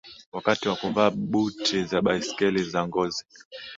Wakati 0.31 0.69
wa 0.69 0.75
kuvaa 0.75 1.09
buti 1.11 1.83
za 1.83 2.01
baiskeli 2.01 2.63
za 2.63 2.87
ngozi 2.87 3.25